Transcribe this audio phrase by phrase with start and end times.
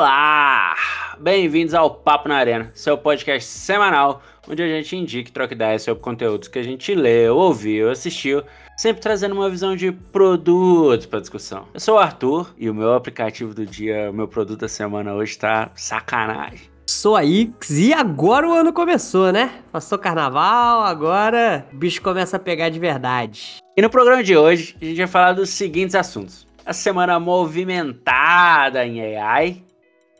[0.00, 0.74] Olá!
[1.18, 5.82] Bem-vindos ao Papo na Arena, seu podcast semanal, onde a gente indica e troca ideias
[5.82, 8.42] sobre conteúdos que a gente leu, ouviu, assistiu,
[8.78, 11.68] sempre trazendo uma visão de produtos para discussão.
[11.74, 15.12] Eu sou o Arthur e o meu aplicativo do dia, o meu produto da semana
[15.12, 16.62] hoje tá sacanagem.
[16.86, 19.60] Sou a Ix e agora o ano começou, né?
[19.70, 23.58] Passou carnaval, agora o bicho começa a pegar de verdade.
[23.76, 28.86] E no programa de hoje a gente vai falar dos seguintes assuntos: a semana movimentada
[28.86, 29.62] em AI,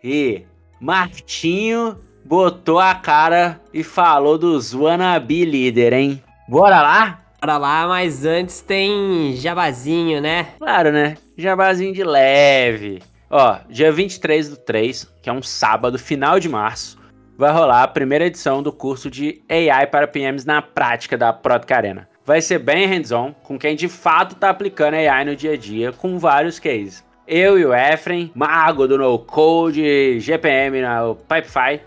[0.02, 0.42] e
[0.80, 6.22] Martinho botou a cara e falou dos wannabe líder, hein?
[6.48, 7.20] Bora lá?
[7.40, 10.48] Bora lá, mas antes tem jabazinho, né?
[10.58, 11.16] Claro, né?
[11.36, 13.02] Jabazinho de leve.
[13.30, 16.98] Ó, dia 23 do 3, que é um sábado, final de março,
[17.38, 21.72] vai rolar a primeira edição do curso de AI para PMs na prática da Product
[21.72, 22.08] Arena.
[22.24, 25.92] Vai ser bem hands-on, com quem de fato tá aplicando AI no dia a dia,
[25.92, 31.80] com vários cases eu e o Efren, mago do No Code, GPM na Pipefy,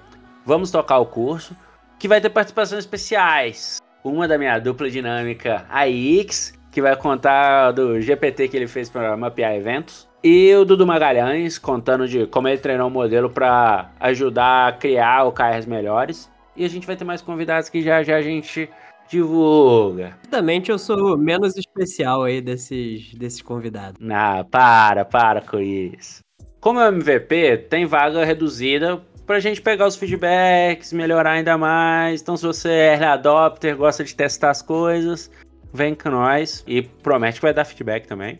[0.45, 1.53] vamos tocar o curso,
[1.99, 3.81] que vai ter participações especiais.
[4.01, 8.89] Uma da minha dupla dinâmica, a Ix, que vai contar do GPT que ele fez
[8.89, 10.07] para mapear eventos.
[10.23, 15.25] E o Dudu Magalhães, contando de como ele treinou um modelo para ajudar a criar
[15.25, 16.31] OKRs melhores.
[16.55, 18.69] E a gente vai ter mais convidados que já já a gente
[19.09, 20.17] divulga.
[20.23, 23.99] Certamente eu sou menos especial aí desses, desses convidados.
[24.09, 26.21] Ah, para, para com isso.
[26.59, 32.21] Como é o MVP, tem vaga reduzida pra gente pegar os feedbacks, melhorar ainda mais.
[32.21, 35.29] Então, se você é early adopter, gosta de testar as coisas,
[35.73, 38.37] vem com nós e promete que vai dar feedback também.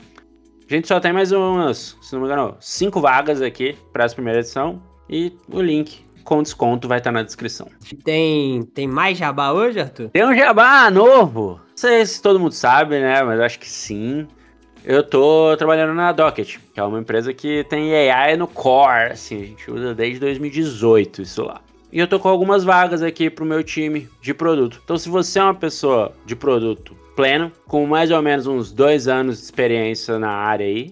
[0.70, 4.16] A gente só tem mais umas, se não me engano, cinco vagas aqui para essa
[4.16, 7.68] primeira edição e o link com desconto vai estar na descrição.
[8.04, 10.10] Tem, tem mais jabá hoje, Arthur?
[10.10, 11.60] Tem um jabá novo.
[11.70, 13.22] Não sei se todo mundo sabe, né?
[13.24, 14.28] Mas acho que sim.
[14.86, 19.42] Eu tô trabalhando na Docket, que é uma empresa que tem AI no core, assim,
[19.42, 21.62] a gente usa desde 2018 isso lá.
[21.90, 24.82] E eu tô com algumas vagas aqui pro meu time de produto.
[24.84, 29.08] Então, se você é uma pessoa de produto pleno, com mais ou menos uns dois
[29.08, 30.92] anos de experiência na área aí,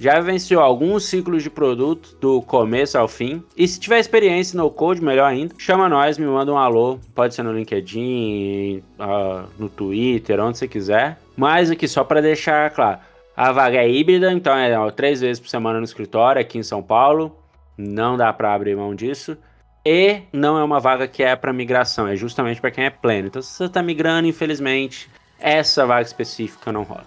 [0.00, 3.44] já venceu alguns ciclos de produto do começo ao fim.
[3.54, 6.98] E se tiver experiência no code, melhor ainda, chama nós, me manda um alô.
[7.14, 11.18] Pode ser no LinkedIn, uh, no Twitter, onde você quiser.
[11.36, 12.98] Mas aqui só para deixar claro,
[13.36, 16.62] a vaga é híbrida, então é ó, três vezes por semana no escritório aqui em
[16.62, 17.36] São Paulo.
[17.76, 19.36] Não dá para abrir mão disso.
[19.84, 23.28] E não é uma vaga que é para migração, é justamente para quem é pleno.
[23.28, 27.04] Então, se você está migrando, infelizmente, essa vaga específica não rola.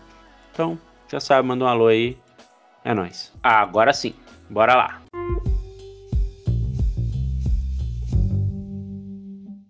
[0.51, 0.77] Então,
[1.11, 2.17] já sabe, manda um alô aí.
[2.83, 3.31] É nóis.
[3.41, 4.13] Agora sim.
[4.49, 5.01] Bora lá.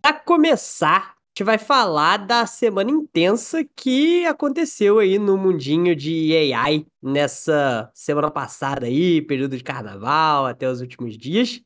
[0.01, 6.53] Para começar, a gente vai falar da semana intensa que aconteceu aí no mundinho de
[6.53, 11.61] AI nessa semana passada aí, período de carnaval até os últimos dias.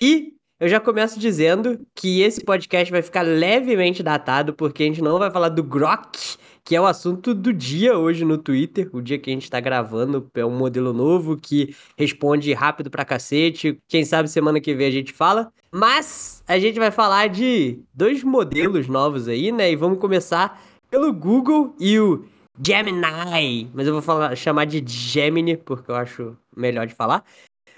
[0.00, 5.00] E eu já começo dizendo que esse podcast vai ficar levemente datado porque a gente
[5.00, 6.36] não vai falar do Grok,
[6.68, 9.58] que é o assunto do dia hoje no Twitter, o dia que a gente tá
[9.58, 13.80] gravando, é um modelo novo que responde rápido pra cacete.
[13.88, 15.50] Quem sabe semana que vem a gente fala.
[15.72, 19.72] Mas a gente vai falar de dois modelos novos aí, né?
[19.72, 22.26] E vamos começar pelo Google e o
[22.62, 23.70] Gemini.
[23.72, 27.24] Mas eu vou falar, chamar de Gemini, porque eu acho melhor de falar.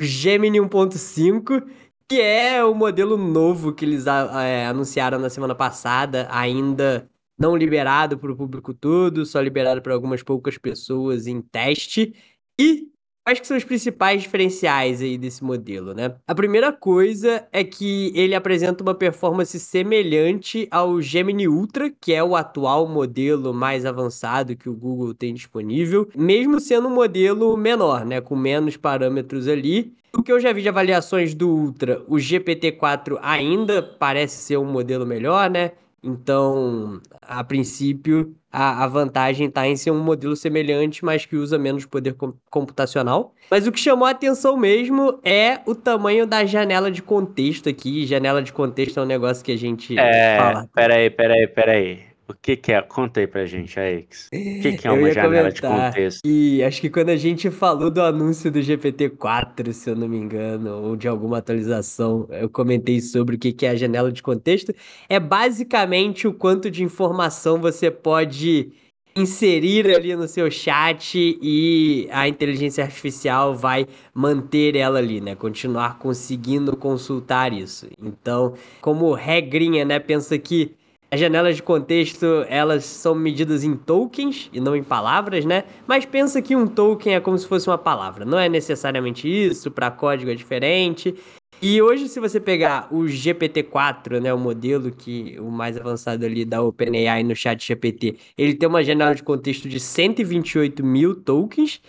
[0.00, 1.64] Gemini 1.5,
[2.08, 7.08] que é o modelo novo que eles é, anunciaram na semana passada, ainda
[7.40, 12.14] não liberado para o público todo, só liberado para algumas poucas pessoas em teste.
[12.60, 12.88] E
[13.24, 16.14] quais que são os principais diferenciais aí desse modelo, né?
[16.26, 22.22] A primeira coisa é que ele apresenta uma performance semelhante ao Gemini Ultra, que é
[22.22, 28.04] o atual modelo mais avançado que o Google tem disponível, mesmo sendo um modelo menor,
[28.04, 29.94] né, com menos parâmetros ali.
[30.14, 34.64] O que eu já vi de avaliações do Ultra, o GPT-4 ainda parece ser um
[34.64, 35.72] modelo melhor, né?
[36.02, 41.58] Então, a princípio, a, a vantagem está em ser um modelo semelhante, mas que usa
[41.58, 43.34] menos poder com, computacional.
[43.50, 48.06] Mas o que chamou a atenção mesmo é o tamanho da janela de contexto aqui.
[48.06, 50.68] Janela de contexto é um negócio que a gente é, fala.
[50.74, 52.09] Peraí, peraí, peraí.
[52.30, 52.80] O que, que é?
[52.80, 54.26] Conta aí pra gente, Alex.
[54.26, 56.20] O que, que é uma janela de contexto?
[56.24, 60.16] E acho que quando a gente falou do anúncio do GPT-4, se eu não me
[60.16, 64.22] engano, ou de alguma atualização, eu comentei sobre o que, que é a janela de
[64.22, 64.72] contexto.
[65.08, 68.72] É basicamente o quanto de informação você pode
[69.16, 75.34] inserir ali no seu chat e a inteligência artificial vai manter ela ali, né?
[75.34, 77.88] Continuar conseguindo consultar isso.
[78.00, 79.98] Então, como regrinha, né?
[79.98, 80.76] Pensa que
[81.12, 85.64] As janelas de contexto, elas são medidas em tokens e não em palavras, né?
[85.84, 88.24] Mas pensa que um token é como se fosse uma palavra.
[88.24, 91.16] Não é necessariamente isso, para código é diferente.
[91.60, 96.44] E hoje, se você pegar o GPT-4, né, o modelo que o mais avançado ali
[96.44, 101.82] da OpenAI no chat GPT, ele tem uma janela de contexto de 128 mil tokens.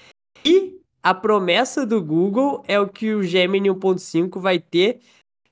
[0.43, 4.99] E a promessa do Google é o que o Gemini 1.5 vai ter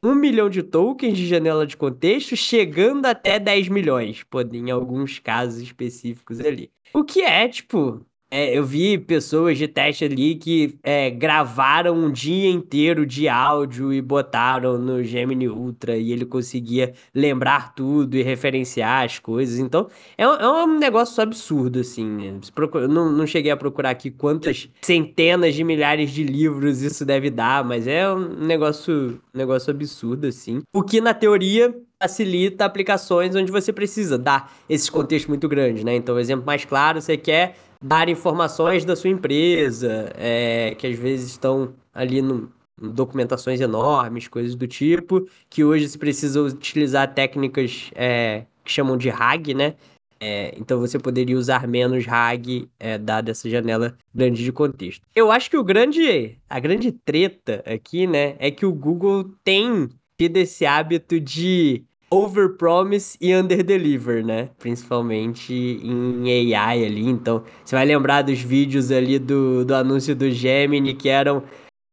[0.01, 5.19] um milhão de tokens de janela de contexto, chegando até 10 milhões, pô, em alguns
[5.19, 6.72] casos específicos ali.
[6.94, 12.12] O que é, tipo, é, eu vi pessoas de teste ali que é, gravaram um
[12.12, 18.22] dia inteiro de áudio e botaram no Gemini Ultra e ele conseguia lembrar tudo e
[18.22, 19.58] referenciar as coisas.
[19.58, 19.88] Então,
[20.18, 22.06] é, é um negócio absurdo, assim.
[22.06, 22.40] Né?
[22.76, 27.31] Eu não, não cheguei a procurar aqui quantas centenas de milhares de livros isso deve
[27.31, 30.62] dar, mas é um negócio, um negócio absurdo, assim.
[30.72, 35.96] O que, na teoria, facilita aplicações onde você precisa dar esses contextos muito grandes, né?
[35.96, 40.98] Então, o exemplo mais claro, você quer dar informações da sua empresa, é, que às
[40.98, 47.92] vezes estão ali no, documentações enormes, coisas do tipo, que hoje se precisa utilizar técnicas
[47.96, 49.76] é, que chamam de RAG, né?
[50.22, 55.06] É, então você poderia usar menos RAG é, dada essa janela grande de contexto.
[55.16, 59.88] Eu acho que o grande, a grande treta aqui, né, é que o Google tem
[60.18, 64.50] tido esse hábito de overpromise e underdeliver, né?
[64.58, 67.08] Principalmente em AI ali.
[67.08, 71.44] Então, você vai lembrar dos vídeos ali do, do anúncio do Gemini que eram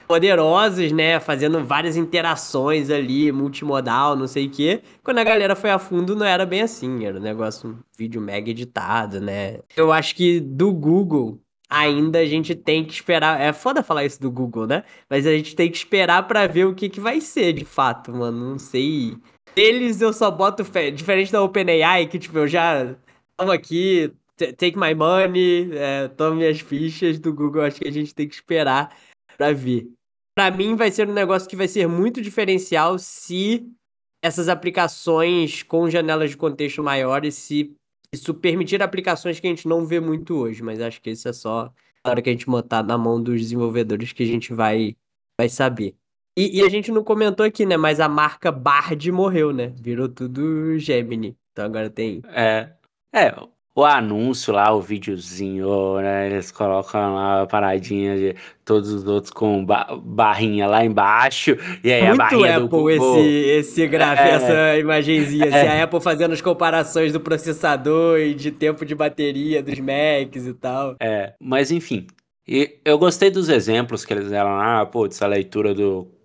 [0.07, 1.21] poderosos, né?
[1.21, 4.83] Fazendo várias interações ali, multimodal, não sei o quê.
[5.03, 7.05] Quando a galera foi a fundo, não era bem assim.
[7.05, 9.59] Era um negócio, um vídeo mega editado, né?
[9.77, 13.41] Eu acho que do Google, ainda a gente tem que esperar.
[13.41, 14.85] É foda falar isso do Google, né?
[15.11, 18.13] Mas a gente tem que esperar para ver o que, que vai ser de fato,
[18.13, 18.51] mano.
[18.51, 19.17] Não sei
[19.57, 20.91] eles eu só boto fé.
[20.91, 22.95] Diferente da OpenAI, que tipo, eu já
[23.37, 28.15] tamo aqui, take my money, é, tomo minhas fichas do Google, acho que a gente
[28.15, 28.95] tem que esperar
[29.37, 29.89] pra ver.
[30.35, 33.67] Pra mim vai ser um negócio que vai ser muito diferencial se
[34.23, 37.75] essas aplicações com janelas de contexto maiores, se
[38.13, 41.33] isso permitir aplicações que a gente não vê muito hoje, mas acho que isso é
[41.33, 41.73] só
[42.05, 44.97] a hora que a gente botar na mão dos desenvolvedores que a gente vai,
[45.39, 45.95] vai saber.
[46.37, 47.77] E, e, a gente não comentou aqui, né?
[47.77, 49.73] Mas a marca Bard morreu, né?
[49.75, 51.35] Virou tudo Gemini.
[51.53, 52.21] Então agora tem.
[52.29, 52.69] É.
[53.11, 53.35] É,
[53.77, 56.27] o anúncio lá, o videozinho, né?
[56.27, 61.57] Eles colocam lá a paradinha de todos os outros com ba barrinha lá embaixo.
[61.85, 65.45] E aí Muito a barrinha Apple do esse, esse gráfico, é, essa imagenzinha.
[65.45, 65.81] Assim, é.
[65.81, 70.55] a Apple fazendo as comparações do processador e de tempo de bateria dos Macs e
[70.55, 70.97] tal.
[70.99, 72.07] É, mas enfim.
[72.49, 76.16] E eu gostei dos exemplos que eles deram lá, pô, dessa leitura do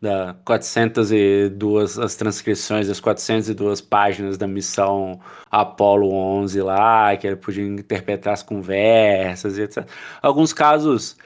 [0.00, 5.20] da 402 as transcrições das 402 páginas da missão
[5.50, 9.88] Apollo 11 lá, que ele podia interpretar as conversas e etc.
[10.20, 11.16] Alguns casos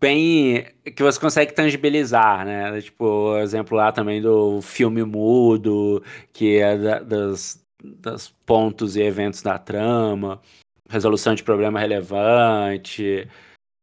[0.00, 2.80] bem que você consegue tangibilizar, né?
[2.80, 9.42] Tipo, exemplo lá também do filme mudo, que é da, das, das pontos e eventos
[9.42, 10.40] da trama,
[10.88, 13.26] resolução de problema relevante,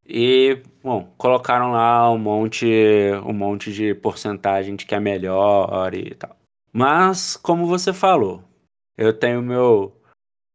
[0.05, 2.67] e, bom, colocaram lá um monte,
[3.25, 6.35] um monte de porcentagem de que é melhor e tal.
[6.71, 8.43] Mas, como você falou,
[8.97, 9.95] eu tenho meu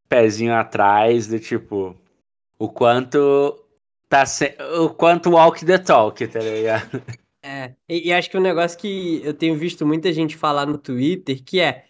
[0.07, 1.95] pezinho atrás do tipo,
[2.57, 3.63] o quanto
[4.07, 4.55] tá se...
[4.77, 7.01] o quanto walk the talk, tá ligado?
[7.41, 10.77] É, e, e acho que um negócio que eu tenho visto muita gente falar no
[10.77, 11.85] Twitter, que é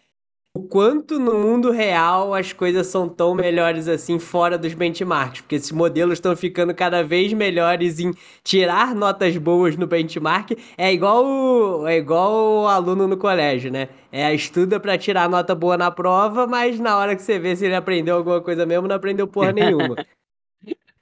[0.54, 5.56] o quanto no mundo real as coisas são tão melhores assim fora dos benchmarks, porque
[5.56, 8.12] esses modelos estão ficando cada vez melhores em
[8.44, 10.52] tirar notas boas no benchmark.
[10.78, 13.90] É igual o, é igual o aluno no colégio, né?
[14.12, 17.66] É estuda para tirar nota boa na prova, mas na hora que você vê se
[17.66, 19.96] ele aprendeu alguma coisa mesmo, não aprendeu porra nenhuma.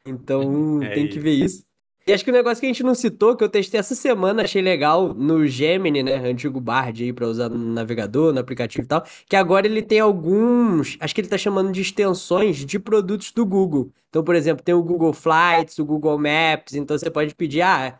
[0.05, 1.13] Então, é tem isso.
[1.13, 1.66] que ver isso.
[2.07, 3.93] E acho que o um negócio que a gente não citou, que eu testei essa
[3.93, 6.15] semana, achei legal no Gemini, né?
[6.15, 9.03] Antigo Bard aí pra usar no navegador, no aplicativo e tal.
[9.27, 10.95] Que agora ele tem alguns.
[11.01, 13.91] Acho que ele tá chamando de extensões de produtos do Google.
[14.07, 16.75] Então, por exemplo, tem o Google Flights, o Google Maps.
[16.75, 17.99] Então você pode pedir, ah,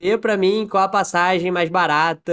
[0.00, 2.32] Vê para mim qual a passagem mais barata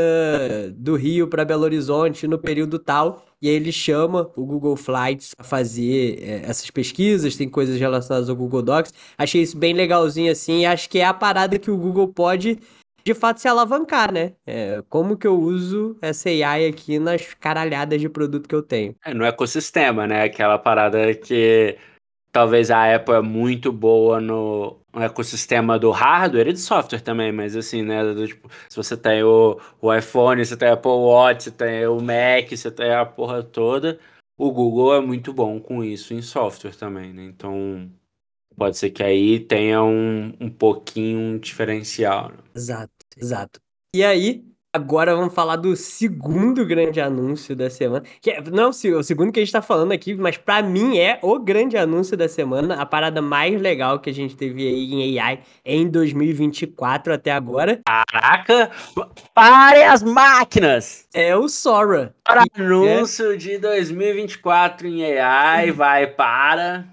[0.76, 3.26] do Rio para Belo Horizonte no período tal.
[3.42, 8.30] E aí ele chama o Google Flights a fazer é, essas pesquisas, tem coisas relacionadas
[8.30, 8.94] ao Google Docs.
[9.18, 12.60] Achei isso bem legalzinho assim, e acho que é a parada que o Google pode
[13.06, 14.34] de fato se alavancar, né?
[14.48, 18.96] É, como que eu uso essa AI aqui nas caralhadas de produto que eu tenho.
[19.04, 20.24] É, no ecossistema, né?
[20.24, 21.78] Aquela parada que
[22.32, 27.32] talvez a Apple é muito boa no, no, ecossistema do hardware e do software também,
[27.32, 28.04] mas assim, né?
[28.14, 31.88] Do, tipo, se você tem o, o iPhone, você tem o Apple Watch, você tem
[31.88, 34.00] o Mac, você tem a porra toda.
[34.38, 37.24] o Google é muito bom com isso em software também, né?
[37.24, 37.92] Então,
[38.56, 42.30] pode ser que aí tenha um, um pouquinho um diferencial.
[42.30, 42.38] Né?
[42.56, 43.60] Exato, exato.
[43.96, 44.44] E aí,
[44.76, 48.04] Agora vamos falar do segundo grande anúncio da semana.
[48.20, 51.20] Que é, não o segundo que a gente tá falando aqui, mas para mim é
[51.22, 55.20] o grande anúncio da semana, a parada mais legal que a gente teve aí em
[55.20, 57.82] AI em 2024 até agora.
[57.86, 58.72] Caraca!
[59.32, 61.08] Pare as máquinas!
[61.14, 62.16] É o Sora.
[62.26, 63.38] Anúncio é...
[63.38, 66.88] de 2024 em AI, vai para.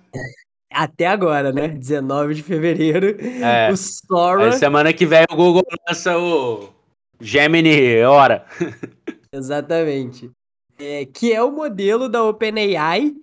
[0.70, 1.68] Até agora, né?
[1.68, 3.16] 19 de fevereiro.
[3.42, 3.72] É.
[3.72, 4.44] O Sora.
[4.44, 6.78] Aí, semana que vem o Google lança o
[7.20, 8.46] Gemini, hora.
[9.32, 10.30] Exatamente.
[10.78, 13.14] É, que é o modelo da OpenAI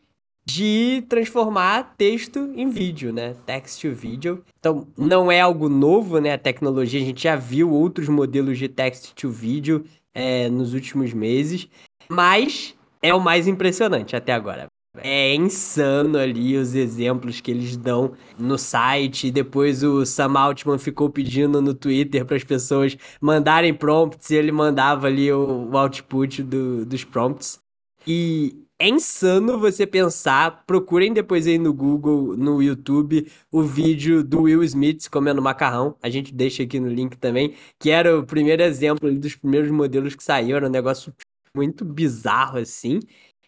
[0.46, 3.36] de transformar texto em vídeo, né?
[3.46, 4.44] Text to video.
[4.58, 6.34] Então, não é algo novo, né?
[6.34, 11.12] A tecnologia, a gente já viu outros modelos de text to video é, nos últimos
[11.12, 11.68] meses,
[12.10, 14.68] mas é o mais impressionante até agora.
[15.04, 19.32] É insano ali os exemplos que eles dão no site.
[19.32, 24.52] Depois o Sam Altman ficou pedindo no Twitter para as pessoas mandarem prompts e ele
[24.52, 27.60] mandava ali o, o output do, dos prompts.
[28.06, 30.64] E é insano você pensar.
[30.66, 35.96] Procurem depois aí no Google, no YouTube, o vídeo do Will Smith comendo macarrão.
[36.02, 40.16] A gente deixa aqui no link também, que era o primeiro exemplo dos primeiros modelos
[40.16, 40.58] que saíram.
[40.58, 41.14] Era um negócio
[41.56, 43.00] muito bizarro assim.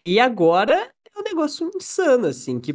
[0.04, 0.89] E agora
[1.30, 2.74] negócio insano, assim, que,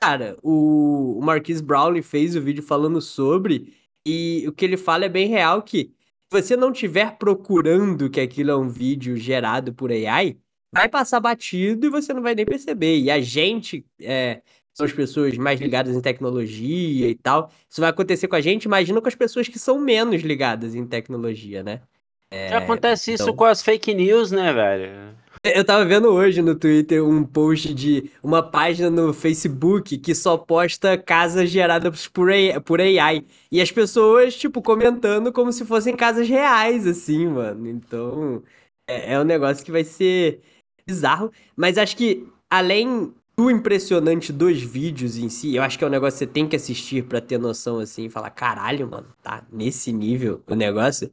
[0.00, 3.74] cara, o, o Marquis Brownlee fez o vídeo falando sobre,
[4.06, 5.92] e o que ele fala é bem real que
[6.32, 10.36] se você não estiver procurando que aquilo é um vídeo gerado por AI,
[10.72, 12.98] vai passar batido e você não vai nem perceber.
[12.98, 14.40] E a gente, é,
[14.72, 18.64] são as pessoas mais ligadas em tecnologia e tal, isso vai acontecer com a gente,
[18.64, 21.82] imagina com as pessoas que são menos ligadas em tecnologia, né?
[22.30, 23.26] É, Já acontece então...
[23.26, 25.14] isso com as fake news, né, velho?
[25.44, 30.36] Eu tava vendo hoje no Twitter um post de uma página no Facebook que só
[30.38, 33.26] posta casas geradas por AI, por AI.
[33.50, 37.66] E as pessoas, tipo, comentando como se fossem casas reais, assim, mano.
[37.68, 38.42] Então,
[38.88, 40.40] é, é um negócio que vai ser
[40.86, 41.32] bizarro.
[41.56, 45.90] Mas acho que, além do impressionante dos vídeos em si, eu acho que é um
[45.90, 49.44] negócio que você tem que assistir para ter noção, assim, e falar, caralho, mano, tá
[49.50, 51.10] nesse nível o negócio.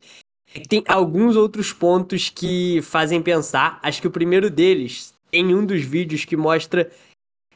[0.68, 3.79] Tem alguns outros pontos que fazem pensar.
[3.84, 6.89] Acho que o primeiro deles tem um dos vídeos que mostra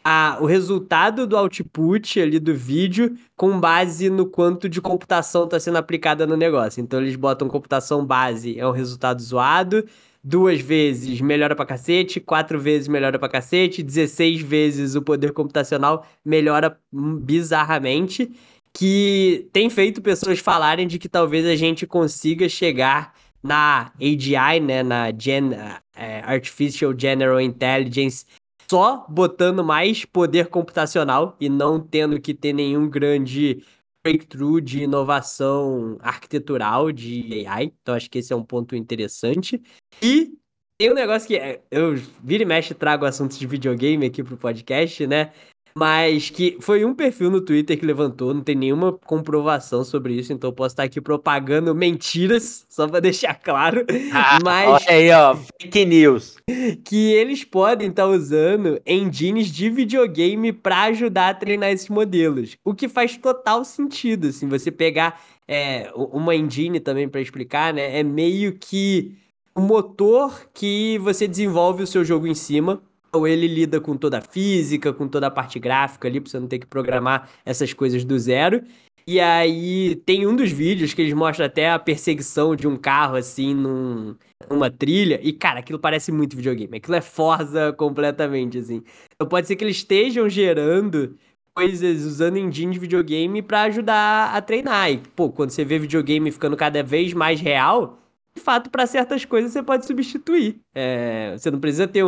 [0.03, 5.59] a, o resultado do output ali do vídeo com base no quanto de computação está
[5.59, 6.81] sendo aplicada no negócio.
[6.81, 9.85] Então eles botam computação base, é um resultado zoado,
[10.23, 16.05] duas vezes melhora pra cacete, quatro vezes melhora pra cacete, 16 vezes o poder computacional
[16.23, 18.29] melhora bizarramente
[18.75, 24.81] que tem feito pessoas falarem de que talvez a gente consiga chegar na AGI, né,
[24.81, 25.51] na Gen,
[25.95, 28.25] é, Artificial General Intelligence,
[28.69, 33.63] só botando mais poder computacional e não tendo que ter nenhum grande
[34.03, 37.73] breakthrough de inovação arquitetural de AI.
[37.81, 39.61] Então acho que esse é um ponto interessante.
[40.01, 40.33] E
[40.77, 44.37] tem um negócio que é, eu vira e mexe trago assuntos de videogame aqui pro
[44.37, 45.31] podcast, né?
[45.75, 50.31] Mas que foi um perfil no Twitter que levantou, não tem nenhuma comprovação sobre isso,
[50.31, 53.85] então eu posso estar aqui propagando mentiras, só para deixar claro.
[54.11, 56.37] Ah, mas olha aí, ó, fake news.
[56.85, 62.57] Que eles podem estar usando engines de videogame para ajudar a treinar esses modelos.
[62.63, 67.99] O que faz total sentido, assim, você pegar é, uma engine também para explicar, né?
[67.99, 69.15] É meio que
[69.55, 72.81] o motor que você desenvolve o seu jogo em cima
[73.27, 76.47] ele lida com toda a física, com toda a parte gráfica ali, pra você não
[76.47, 78.63] ter que programar essas coisas do zero.
[79.05, 83.15] E aí tem um dos vídeos que eles mostram até a perseguição de um carro
[83.17, 84.15] assim num,
[84.49, 85.19] numa trilha.
[85.21, 86.77] E, cara, aquilo parece muito videogame.
[86.77, 88.81] Aquilo é Forza completamente, assim.
[89.13, 91.17] Então pode ser que eles estejam gerando
[91.53, 94.91] coisas usando engine de videogame para ajudar a treinar.
[94.91, 97.99] E, pô, quando você vê videogame ficando cada vez mais real,
[98.35, 100.59] de fato, para certas coisas você pode substituir.
[100.73, 102.03] É, você não precisa ter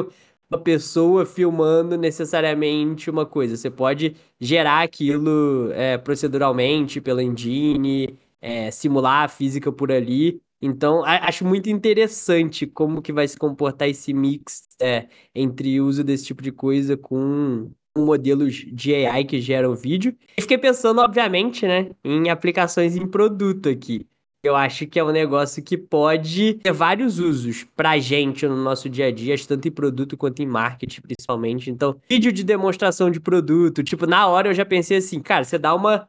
[0.50, 3.58] uma pessoa filmando necessariamente uma coisa.
[3.58, 10.40] Você pode gerar aquilo é, proceduralmente pela engine, é, simular a física por ali.
[10.62, 16.26] Então, acho muito interessante como que vai se comportar esse mix é, entre uso desse
[16.26, 20.16] tipo de coisa com modelos de AI que geram vídeo.
[20.38, 24.06] E fiquei pensando, obviamente, né, em aplicações em produto aqui.
[24.46, 28.88] Eu acho que é um negócio que pode ter vários usos pra gente no nosso
[28.88, 31.72] dia a dia, tanto em produto quanto em marketing, principalmente.
[31.72, 35.58] Então, vídeo de demonstração de produto, tipo, na hora eu já pensei assim, cara, você
[35.58, 36.08] dá uma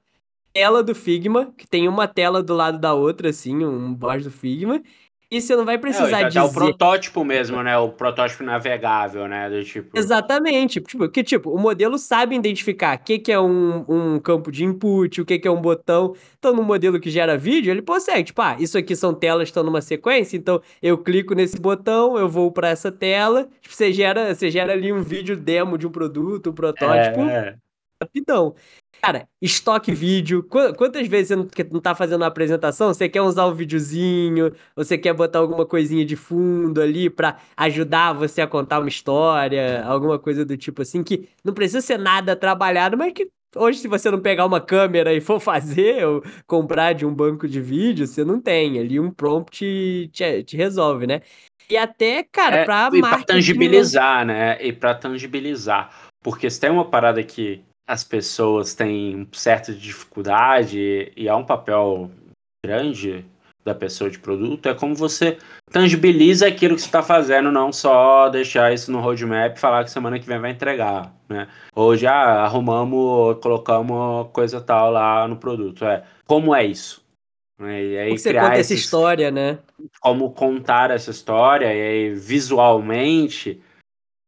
[0.52, 4.30] tela do Figma, que tem uma tela do lado da outra, assim, um boss do
[4.30, 4.82] Figma,
[5.28, 6.40] E você não vai precisar é, dizer...
[6.40, 7.76] o protótipo mesmo, né?
[7.76, 9.50] O protótipo navegável, né?
[9.50, 9.98] Do tipo...
[9.98, 10.80] Exatamente.
[10.80, 14.64] Tipo, que tipo, o modelo sabe identificar o que, que é um, um campo de
[14.64, 16.14] input, o que, que é um botão.
[16.38, 18.24] Então, no modelo que gera vídeo, ele consegue.
[18.24, 22.16] Tipo, ah, isso aqui são telas que estão numa sequência, então eu clico nesse botão,
[22.16, 23.48] eu vou para essa tela.
[23.60, 27.20] Tipo, você gera, você gera ali um vídeo demo de um produto, um protótipo.
[27.22, 27.65] É, é.
[28.02, 28.54] Rapidão.
[29.00, 30.42] Cara, estoque vídeo.
[30.42, 32.92] Quantas vezes você não, não tá fazendo uma apresentação?
[32.92, 34.52] Você quer usar um videozinho?
[34.74, 39.84] Você quer botar alguma coisinha de fundo ali para ajudar você a contar uma história?
[39.84, 43.88] Alguma coisa do tipo assim, que não precisa ser nada trabalhado, mas que hoje, se
[43.88, 48.06] você não pegar uma câmera e for fazer ou comprar de um banco de vídeo,
[48.06, 48.78] você não tem.
[48.78, 51.22] Ali um prompt te, te resolve, né?
[51.68, 54.62] E até, cara, é, pra e pra tangibilizar, né?
[54.64, 55.90] E pra tangibilizar.
[56.22, 62.10] Porque se tem uma parada que as pessoas têm certa dificuldade e há um papel
[62.64, 63.24] grande
[63.66, 65.38] da pessoa de produto, é como você
[65.72, 69.90] tangibiliza aquilo que você está fazendo, não só deixar isso no roadmap e falar que
[69.90, 71.48] semana que vem vai entregar, né?
[71.74, 72.14] Ou já
[72.44, 75.84] arrumamos, colocamos coisa tal lá no produto.
[75.84, 77.04] É, como é isso?
[77.60, 79.58] E aí como você conta esses, essa história, né?
[80.00, 83.60] Como contar essa história, e aí visualmente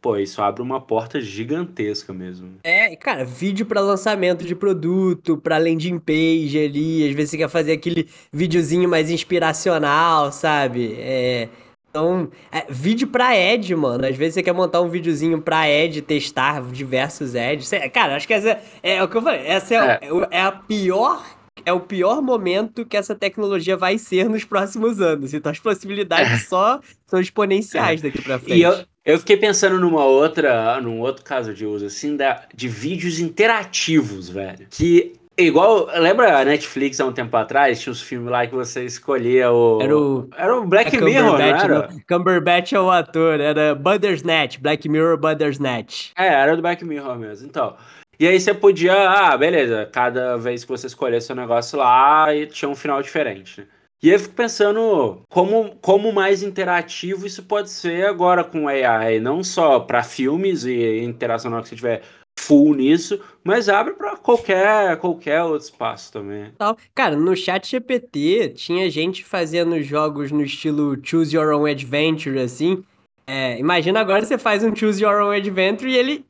[0.01, 2.59] Pô, isso abre uma porta gigantesca mesmo.
[2.63, 7.49] É, cara, vídeo para lançamento de produto, para landing page ali, às vezes você quer
[7.49, 10.95] fazer aquele videozinho mais inspiracional, sabe?
[10.99, 11.49] É,
[11.91, 14.07] então, é, vídeo pra ad, mano.
[14.07, 17.69] Às vezes você quer montar um videozinho pra ad, testar diversos ads.
[17.93, 18.51] Cara, acho que essa
[18.83, 19.47] é, é o que eu falei.
[19.47, 20.09] Essa é, é.
[20.31, 21.25] é a pior
[21.65, 25.35] é o pior momento que essa tecnologia vai ser nos próximos anos.
[25.35, 26.47] Então as possibilidades é.
[26.47, 28.59] só são exponenciais daqui pra frente.
[28.59, 32.69] E eu, eu fiquei pensando numa outra, num outro caso de uso, assim, da, de
[32.69, 34.67] vídeos interativos, velho.
[34.71, 37.81] Que Igual, lembra a Netflix há um tempo atrás?
[37.81, 39.81] Tinha uns filmes lá que você escolhia o.
[39.81, 41.89] Era o, era o Black Mirror, não era?
[41.89, 46.11] No, Cumberbatch é o ator, era Bandersnatch, Black Mirror Bandersnatch.
[46.19, 47.47] É, era do Black Mirror mesmo.
[47.47, 47.77] Então.
[48.19, 52.47] E aí você podia, ah, beleza, cada vez que você escolhesse seu negócio lá, e
[52.49, 53.67] tinha um final diferente, né?
[54.03, 59.43] E eu fico pensando como, como mais interativo isso pode ser agora com AI, não
[59.43, 62.03] só para filmes e interação na hora que você tiver
[62.39, 66.53] full nisso, mas abre para qualquer qualquer outro espaço também.
[66.95, 72.85] Cara, no chat GPT tinha gente fazendo jogos no estilo Choose Your Own Adventure, assim.
[73.27, 76.25] É, imagina agora você faz um Choose Your Own Adventure e ele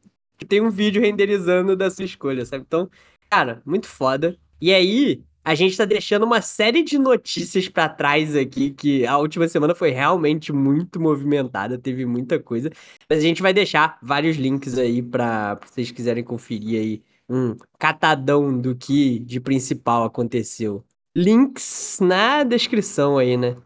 [0.48, 2.64] tem um vídeo renderizando da sua escolha, sabe?
[2.66, 2.88] Então,
[3.28, 4.36] cara, muito foda.
[4.60, 9.16] E aí, a gente tá deixando uma série de notícias para trás aqui, que a
[9.16, 12.70] última semana foi realmente muito movimentada, teve muita coisa.
[13.08, 18.60] Mas a gente vai deixar vários links aí para vocês quiserem conferir aí um catadão
[18.60, 20.84] do que de principal aconteceu.
[21.16, 23.56] Links na descrição aí, né?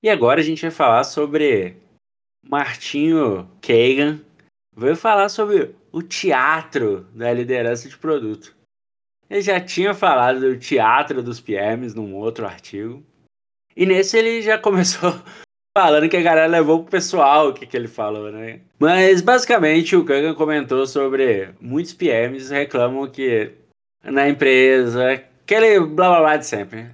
[0.00, 1.74] E agora a gente vai falar sobre
[2.48, 4.20] Martinho Kagan.
[4.76, 8.54] Veio falar sobre o teatro da liderança de produto.
[9.28, 13.04] Ele já tinha falado do teatro dos PMs num outro artigo.
[13.76, 15.14] E nesse ele já começou
[15.76, 18.60] falando que a galera levou pro pessoal o que, que ele falou, né?
[18.78, 23.52] Mas basicamente o Kagan comentou sobre muitos PMs reclamam que
[24.02, 26.86] na empresa, aquele blá blá blá de sempre.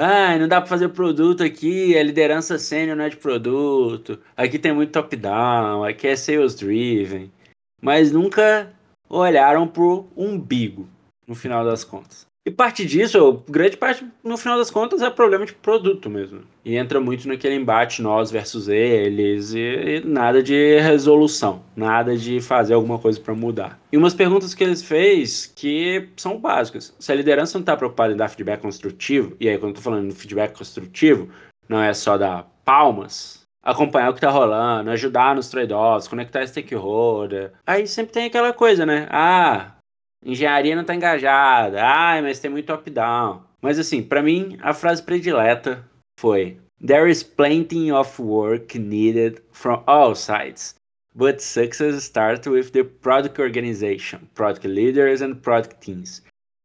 [0.00, 4.20] Ah, não dá para fazer produto aqui, a liderança sênior não é de produto.
[4.36, 7.32] Aqui tem muito top-down, aqui é sales driven
[7.80, 8.72] mas nunca
[9.08, 10.88] olharam pro umbigo,
[11.26, 12.28] no final das contas.
[12.48, 16.40] E parte disso, grande parte, no final das contas, é problema de produto mesmo.
[16.64, 22.40] E entra muito naquele embate nós versus eles, e, e nada de resolução, nada de
[22.40, 23.78] fazer alguma coisa para mudar.
[23.92, 26.94] E umas perguntas que eles fez que são básicas.
[26.98, 29.82] Se a liderança não está preocupada em dar feedback construtivo, e aí quando eu tô
[29.82, 31.28] falando de feedback construtivo,
[31.68, 37.52] não é só dar palmas, acompanhar o que tá rolando, ajudar nos trade-offs, conectar stakeholder.
[37.66, 39.06] Aí sempre tem aquela coisa, né?
[39.10, 39.76] Ah,
[40.24, 41.78] engenharia não tá engajada.
[41.84, 43.42] Ah, mas tem muito top-down.
[43.60, 45.84] Mas assim, para mim, a frase predileta
[46.18, 50.74] foi: There is plenty of work needed from all sides.
[51.14, 56.22] But success starts with the product organization, product leaders and product teams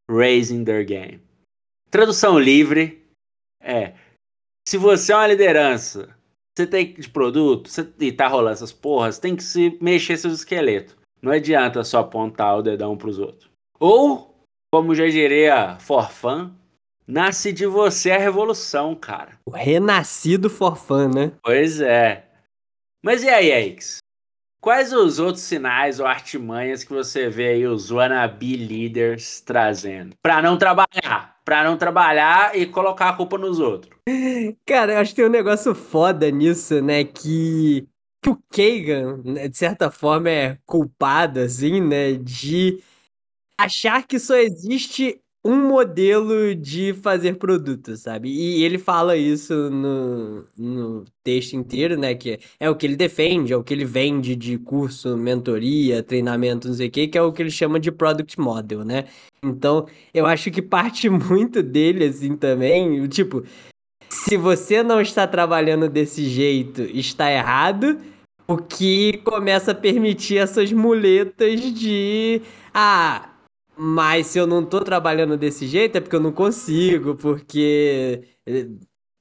[0.10, 1.20] raising their game.
[1.90, 3.04] Tradução livre
[3.62, 3.94] é:
[4.68, 6.16] se você é uma liderança
[6.56, 10.34] você tem de produto, você, e tá rolando essas porras, tem que se mexer seus
[10.34, 10.96] esqueletos.
[11.22, 13.50] Não adianta só apontar o dedão pros outros.
[13.80, 14.36] Ou,
[14.72, 16.54] como já diria Forfan,
[17.08, 19.40] nasce de você a revolução, cara.
[19.46, 21.32] O renascido Forfan, né?
[21.42, 22.26] Pois é.
[23.04, 23.98] Mas e aí, Aix?
[24.62, 30.16] Quais os outros sinais ou artimanhas que você vê aí os wannabe leaders trazendo?
[30.22, 31.33] Pra não trabalhar.
[31.44, 33.94] Pra não trabalhar e colocar a culpa nos outros.
[34.66, 37.04] Cara, eu acho que tem um negócio foda nisso, né?
[37.04, 37.88] Que,
[38.22, 42.14] que o Kagan, né, de certa forma, é culpado, assim, né?
[42.14, 42.82] De
[43.60, 48.30] achar que só existe um modelo de fazer produto, sabe?
[48.30, 52.16] E ele fala isso no, no texto inteiro, né?
[52.16, 56.70] Que é o que ele defende, é o que ele vende de curso, mentoria, treinamento,
[56.70, 59.06] não sei o que, que é o que ele chama de product model, né?
[59.44, 63.44] Então, eu acho que parte muito dele, assim, também, tipo,
[64.10, 68.00] se você não está trabalhando desse jeito, está errado,
[68.48, 72.42] o que começa a permitir essas muletas de.
[72.74, 73.33] Ah,
[73.78, 78.68] mas se eu não tô trabalhando desse jeito é porque eu não consigo, porque eh,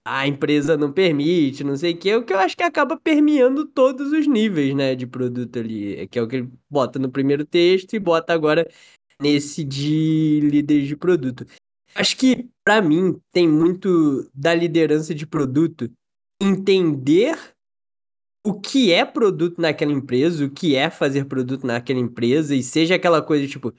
[0.05, 3.67] a empresa não permite, não sei o que, o que eu acho que acaba permeando
[3.67, 7.45] todos os níveis, né, de produto ali, que é o que ele bota no primeiro
[7.45, 8.69] texto e bota agora
[9.21, 11.47] nesse de líder de produto.
[11.95, 15.91] Acho que, para mim, tem muito da liderança de produto
[16.41, 17.39] entender
[18.45, 22.97] o que é produto naquela empresa, o que é fazer produto naquela empresa, e seja
[22.97, 23.73] aquela coisa tipo,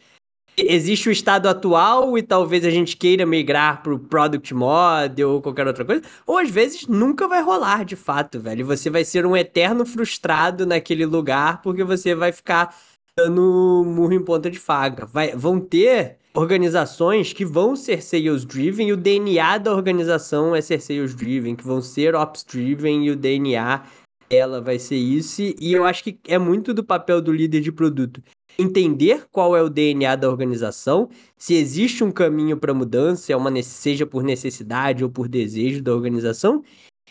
[0.58, 5.68] existe o estado atual e talvez a gente queira migrar pro product model ou qualquer
[5.68, 8.66] outra coisa, ou às vezes nunca vai rolar de fato, velho.
[8.66, 12.76] Você vai ser um eterno frustrado naquele lugar porque você vai ficar
[13.18, 15.06] dando murro em ponta de faga.
[15.06, 20.62] Vai, vão ter organizações que vão ser sales driven e o DNA da organização é
[20.62, 23.84] ser sales driven, que vão ser ops driven e o DNA
[24.30, 25.42] ela vai ser isso.
[25.42, 28.22] E eu acho que é muito do papel do líder de produto
[28.58, 33.52] entender qual é o DNA da organização, se existe um caminho para mudança, é uma
[33.62, 36.64] seja por necessidade ou por desejo da organização,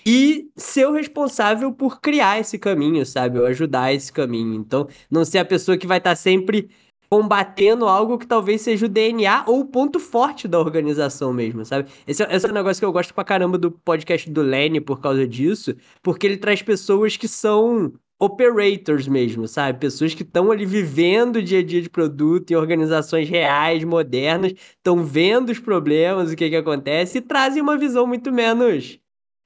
[0.05, 3.39] e ser o responsável por criar esse caminho, sabe?
[3.39, 4.55] Ou ajudar esse caminho.
[4.55, 6.69] Então, não ser a pessoa que vai estar tá sempre
[7.13, 11.91] combatendo algo que talvez seja o DNA ou o ponto forte da organização mesmo, sabe?
[12.07, 14.81] Esse, é, esse é um negócio que eu gosto pra caramba do podcast do Lenny
[14.81, 19.81] por causa disso, porque ele traz pessoas que são operators mesmo, sabe?
[19.81, 24.53] Pessoas que estão ali vivendo o dia a dia de produto em organizações reais, modernas,
[24.53, 29.01] estão vendo os problemas, o que que acontece e trazem uma visão muito menos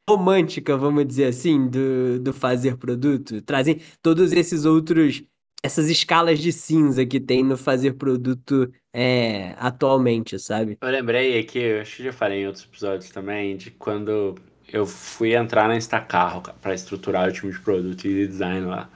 [0.07, 3.41] romântica, vamos dizer assim, do, do fazer produto.
[3.41, 5.25] Trazem todos esses outros,
[5.63, 10.77] essas escalas de cinza que tem no fazer produto é, atualmente, sabe?
[10.83, 14.37] Eu lembrei aqui, acho que já falei em outros episódios também, de quando
[14.73, 18.89] eu fui entrar na Instacarro para estruturar o time de produto e design lá.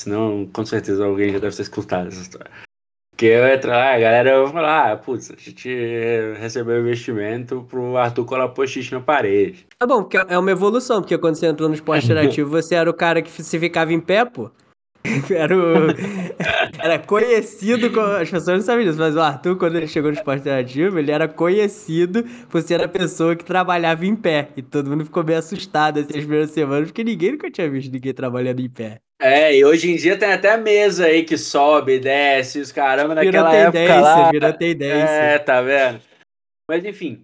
[0.00, 2.50] Senão, com certeza alguém já deve ter escutado essa história.
[3.10, 5.68] Porque eu entro lá, a galera vai falar, ah, putz, a gente
[6.38, 9.66] recebeu investimento pro Arthur colar post-it na parede.
[9.78, 12.88] Tá bom, porque é uma evolução, porque quando você entrou no esporte interativo, você era
[12.88, 14.50] o cara que se ficava em pé, pô.
[15.34, 15.86] Era, o...
[16.78, 18.00] era conhecido, com...
[18.00, 21.10] as pessoas não sabem disso, mas o Arthur, quando ele chegou no esporte interativo, ele
[21.10, 24.48] era conhecido por ser a pessoa que trabalhava em pé.
[24.56, 28.12] E todo mundo ficou meio assustado essas primeiras semanas, porque ninguém nunca tinha visto ninguém
[28.12, 29.00] trabalhando em pé.
[29.20, 33.50] É, e hoje em dia tem até mesa aí que sobe, desce, os caramba, naquela
[33.50, 34.30] virou época lá.
[34.30, 35.10] Virou tendência.
[35.10, 36.00] É, tá vendo?
[36.68, 37.22] Mas enfim,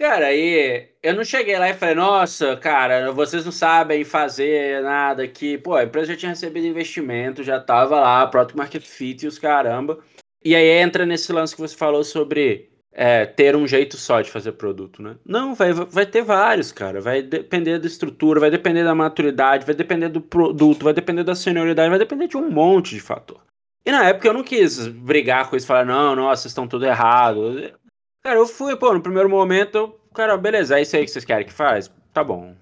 [0.00, 5.22] Cara, aí eu não cheguei lá e falei, nossa, cara, vocês não sabem fazer nada
[5.22, 5.58] aqui.
[5.58, 9.38] Pô, a empresa já tinha recebido investimento, já tava lá, Product Market Fit e os
[9.38, 9.98] caramba.
[10.42, 14.30] E aí entra nesse lance que você falou sobre é, ter um jeito só de
[14.30, 15.16] fazer produto, né?
[15.22, 16.98] Não, vai, vai ter vários, cara.
[16.98, 21.34] Vai depender da estrutura, vai depender da maturidade, vai depender do produto, vai depender da
[21.34, 23.42] senioridade, vai depender de um monte de fator.
[23.84, 26.86] E na época eu não quis brigar com isso, falar, não, nossa, vocês estão tudo
[26.86, 27.72] errado.
[28.22, 31.46] Cara, eu fui, pô, no primeiro momento, cara, beleza, é isso aí que vocês querem
[31.46, 31.90] que faz?
[32.12, 32.54] Tá bom.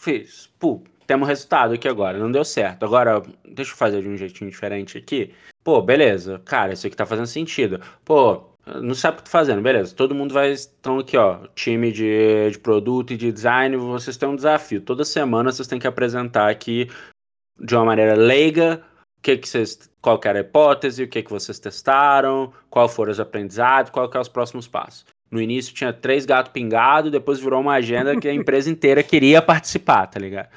[0.00, 0.48] Fiz.
[0.58, 2.84] Pô, temos resultado aqui agora, não deu certo.
[2.84, 5.32] Agora, deixa eu fazer de um jeitinho diferente aqui.
[5.64, 7.80] Pô, beleza, cara, isso aqui tá fazendo sentido.
[8.04, 9.94] Pô, não sabe o que tá fazendo, beleza.
[9.94, 10.50] Todo mundo vai.
[10.50, 11.46] Estão aqui, ó.
[11.54, 13.76] Time de, de produto e de design.
[13.76, 14.80] Vocês têm um desafio.
[14.80, 16.90] Toda semana vocês têm que apresentar aqui
[17.58, 18.82] de uma maneira leiga
[19.26, 19.90] que, que vocês.
[20.00, 24.08] Qual que era a hipótese, o que, que vocês testaram, qual foram os aprendizados, qual
[24.08, 25.04] que é os próximos passos.
[25.28, 29.42] No início tinha três gatos pingados, depois virou uma agenda que a empresa inteira queria
[29.42, 30.48] participar, tá ligado?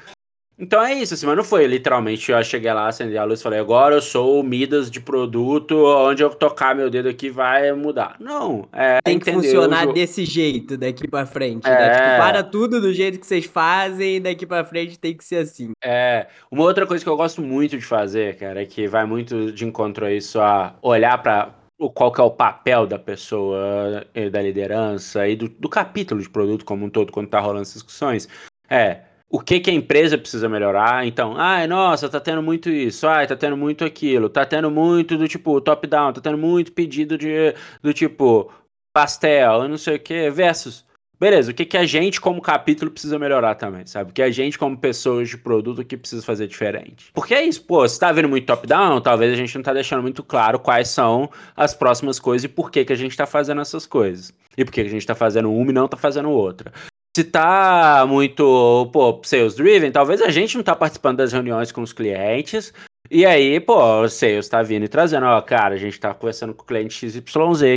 [0.60, 3.42] Então é isso, assim, mas não foi literalmente eu cheguei lá, acendi a luz e
[3.42, 7.72] falei, agora eu sou o Midas de produto, onde eu tocar meu dedo aqui vai
[7.72, 8.16] mudar.
[8.20, 9.00] Não, é.
[9.02, 11.66] Tem que funcionar desse jeito daqui pra frente.
[11.66, 11.70] É...
[11.70, 11.94] Né?
[11.94, 15.70] Tipo, para tudo do jeito que vocês fazem daqui pra frente tem que ser assim.
[15.82, 16.26] É.
[16.50, 19.64] Uma outra coisa que eu gosto muito de fazer, cara, é que vai muito de
[19.64, 21.54] encontro a isso, a olhar pra,
[21.94, 26.28] qual que é o papel da pessoa, eh, da liderança e do, do capítulo de
[26.28, 28.28] produto como um todo, quando está rolando essas discussões,
[28.68, 31.06] é o que, que a empresa precisa melhorar.
[31.06, 35.16] Então, ai, nossa, tá tendo muito isso, ai, tá tendo muito aquilo, tá tendo muito
[35.16, 38.52] do tipo top-down, tá tendo muito pedido de do tipo,
[38.92, 40.84] pastel, não sei o que, versus
[41.20, 44.10] Beleza, o que, que a gente, como capítulo, precisa melhorar também, sabe?
[44.10, 47.10] O que a gente, como pessoas de produto, que precisa fazer diferente.
[47.12, 50.00] Porque é isso, pô, se tá vendo muito top-down, talvez a gente não tá deixando
[50.00, 53.60] muito claro quais são as próximas coisas e por que, que a gente tá fazendo
[53.60, 54.32] essas coisas.
[54.56, 56.72] E por que, que a gente tá fazendo uma e não tá fazendo outra.
[57.16, 61.82] Se tá muito, pô, sales driven, talvez a gente não tá participando das reuniões com
[61.82, 62.72] os clientes,
[63.10, 66.54] e aí, pô, o Sales tá vindo e trazendo, ó, cara, a gente tá conversando
[66.54, 67.22] com o cliente XYZ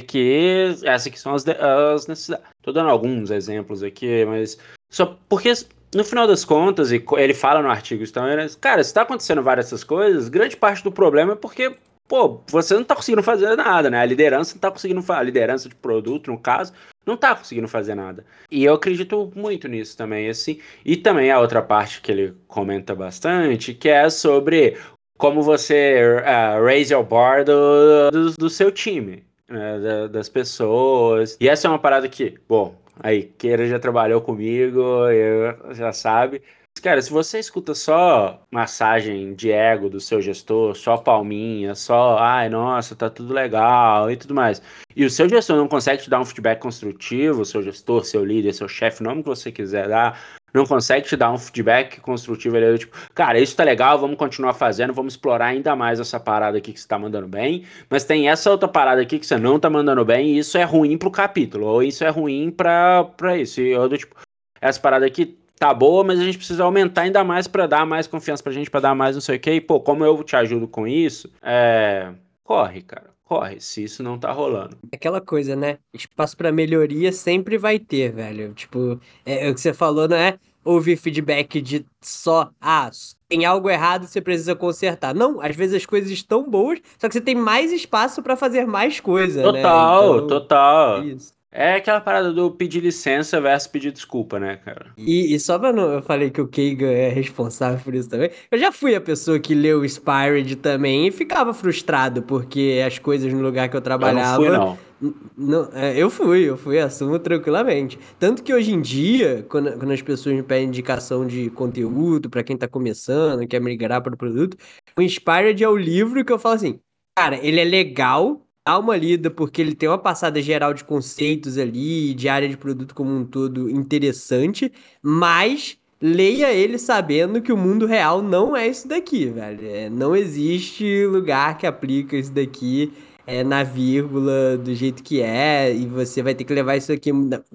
[0.08, 2.46] que essas aqui são as, as necessidades.
[2.62, 4.60] Tô dando alguns exemplos aqui, mas
[4.92, 5.52] só porque
[5.96, 9.66] no final das contas, e ele fala no artigo né, cara, se tá acontecendo várias
[9.66, 11.76] dessas coisas, grande parte do problema é porque,
[12.14, 14.00] pô, você não tá conseguindo fazer nada, né?
[14.00, 16.72] A liderança não tá conseguindo fazer, a liderança de produto, no caso,
[17.04, 18.24] não tá conseguindo fazer nada.
[18.52, 20.60] E eu acredito muito nisso também, assim.
[20.86, 24.78] E também a outra parte que ele comenta bastante, que é sobre
[25.18, 31.36] como você uh, raise your bar do, do, do seu time, né, da, das pessoas.
[31.42, 36.44] E essa é uma parada que, bom, aí, Queira já trabalhou comigo, eu, já sabe.
[36.84, 42.50] Cara, se você escuta só massagem de ego do seu gestor, só palminha, só, ai,
[42.50, 44.62] nossa, tá tudo legal e tudo mais,
[44.94, 48.52] e o seu gestor não consegue te dar um feedback construtivo, seu gestor, seu líder,
[48.52, 50.20] seu chefe, nome que você quiser dar,
[50.54, 54.54] não consegue te dar um feedback construtivo ali, tipo, cara, isso tá legal, vamos continuar
[54.54, 58.28] fazendo, vamos explorar ainda mais essa parada aqui que você tá mandando bem, mas tem
[58.28, 61.10] essa outra parada aqui que você não tá mandando bem, e isso é ruim pro
[61.10, 63.62] capítulo, ou isso é ruim pra, pra isso.
[63.62, 64.18] E eu, tipo,
[64.60, 68.08] essa parada aqui tá boa, mas a gente precisa aumentar ainda mais para dar mais
[68.08, 69.52] confiança pra gente, para dar mais não sei o que.
[69.52, 72.12] E, pô, como eu te ajudo com isso, é.
[72.44, 74.78] Corre, cara corre, se isso não tá rolando.
[74.94, 75.80] Aquela coisa, né?
[75.92, 78.54] Espaço para melhoria sempre vai ter, velho.
[78.54, 82.90] Tipo, é, é, o que você falou, não é ouvir feedback de só, ah,
[83.28, 85.14] tem algo errado, você precisa consertar.
[85.14, 88.66] Não, às vezes as coisas estão boas, só que você tem mais espaço para fazer
[88.66, 89.62] mais coisa, total, né?
[89.62, 91.04] Total, então, total.
[91.04, 91.33] Isso.
[91.56, 94.88] É aquela parada do pedir licença versus pedir desculpa, né, cara?
[94.98, 95.94] E, e só pra não.
[95.94, 98.32] Eu falei que o Keigan é responsável por isso também.
[98.50, 102.98] Eu já fui a pessoa que leu o Spired também e ficava frustrado porque as
[102.98, 104.44] coisas no lugar que eu trabalhava.
[104.44, 105.14] Eu não fui, não.
[105.38, 108.00] Não, é, eu fui, eu fui, assumo tranquilamente.
[108.18, 112.42] Tanto que hoje em dia, quando, quando as pessoas me pedem indicação de conteúdo para
[112.42, 114.58] quem tá começando, quer migrar para o produto,
[114.98, 116.80] o Inspired é o livro que eu falo assim,
[117.16, 121.58] cara, ele é legal, dá uma lida, porque ele tem uma passada geral de conceitos
[121.58, 124.72] ali, de área de produto como um todo interessante,
[125.02, 129.68] mas leia ele sabendo que o mundo real não é isso daqui, velho.
[129.68, 132.92] É, não existe lugar que aplica isso daqui
[133.26, 137.12] é, na vírgula, do jeito que é, e você vai ter que levar isso aqui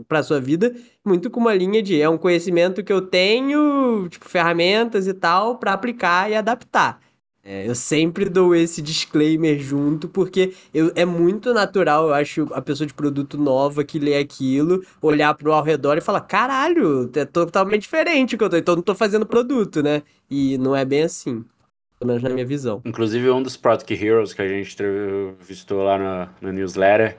[0.08, 4.28] para sua vida muito com uma linha de é um conhecimento que eu tenho, tipo,
[4.28, 7.00] ferramentas e tal, para aplicar e adaptar.
[7.44, 12.60] É, eu sempre dou esse disclaimer junto, porque eu, é muito natural, eu acho, a
[12.60, 17.24] pessoa de produto nova que lê aquilo, olhar pro ao redor e falar: caralho, é
[17.24, 20.02] totalmente diferente que eu tô, então não tô fazendo produto, né?
[20.30, 21.44] E não é bem assim.
[21.98, 22.80] Pelo menos na minha visão.
[22.84, 27.18] Inclusive, um dos Product Heroes que a gente entrevistou lá no, no newsletter,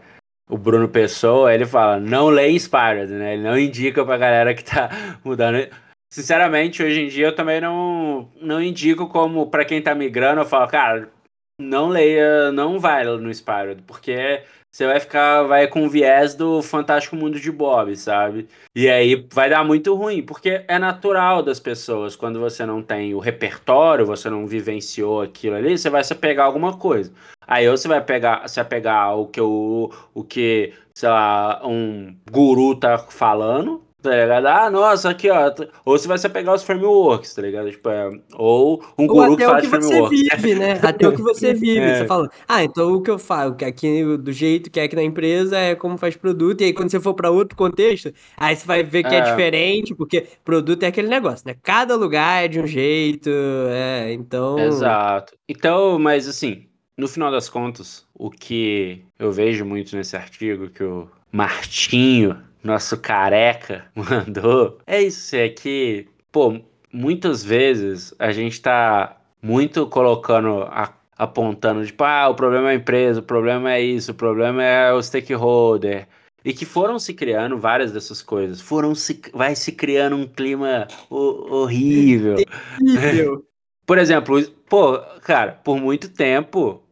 [0.49, 3.34] o Bruno Pessoa, ele fala: não lê Inspired, né?
[3.34, 4.89] Ele não indica pra galera que tá
[5.23, 5.67] mudando.
[6.09, 10.45] Sinceramente, hoje em dia eu também não, não indico como para quem tá migrando, eu
[10.45, 11.11] falo, cara,
[11.59, 16.61] não leia, não vai no Spyro, porque você vai ficar, vai com o viés do
[16.61, 18.47] Fantástico Mundo de Bob, sabe?
[18.75, 23.13] E aí vai dar muito ruim, porque é natural das pessoas, quando você não tem
[23.13, 27.11] o repertório, você não vivenciou aquilo ali, você vai se pegar alguma coisa.
[27.47, 32.15] Aí ou você vai pegar, se apegar o que o, o que, sei lá, um
[32.31, 34.47] guru tá falando, Tá ligado?
[34.47, 35.53] Ah, nossa, aqui, ó.
[35.83, 37.69] Ou você vai se pegar os frameworks, tá ligado?
[37.69, 38.09] Tipo, é...
[38.33, 39.91] Ou um guru que faz framework.
[39.91, 40.79] Até o que você vive, né?
[40.81, 41.79] Até o que você vive.
[41.79, 41.97] É.
[41.97, 44.95] Você fala, ah, então o que eu falo, que aqui do jeito que é aqui
[44.95, 46.62] na empresa é como faz produto.
[46.62, 49.17] E aí quando você for para outro contexto, aí você vai ver que é.
[49.17, 49.21] é.
[49.21, 51.55] diferente, porque produto é aquele negócio, né?
[51.62, 53.29] Cada lugar é de um jeito,
[53.69, 54.57] é, então...
[54.59, 55.33] Exato.
[55.47, 60.83] Então, mas assim, no final das contas, o que eu vejo muito nesse artigo que
[60.83, 64.79] o Martinho nosso careca mandou.
[64.85, 66.59] É isso, é que, pô,
[66.91, 72.75] muitas vezes a gente tá muito colocando, a, apontando, tipo, ah, o problema é a
[72.75, 76.07] empresa, o problema é isso, o problema é o stakeholder.
[76.43, 78.61] E que foram se criando várias dessas coisas.
[78.61, 82.37] Foram se, vai se criando um clima horrível.
[82.79, 83.45] horrível.
[83.85, 86.83] Por exemplo, pô, cara, por muito tempo